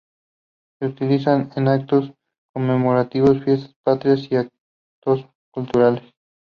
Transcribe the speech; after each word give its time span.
Se 0.79 0.87
utilizan 0.87 1.51
en 1.55 1.67
actos 1.67 2.11
conmemorativos, 2.55 3.43
fiestas 3.43 3.75
patrias 3.83 4.31
y 4.31 4.35
actos 4.37 5.29
culturales. 5.53 6.01